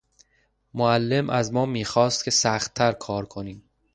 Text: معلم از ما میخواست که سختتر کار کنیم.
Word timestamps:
معلم 0.73 1.29
از 1.29 1.53
ما 1.53 1.65
میخواست 1.65 2.25
که 2.25 2.31
سختتر 2.31 2.91
کار 2.91 3.25
کنیم. 3.25 3.63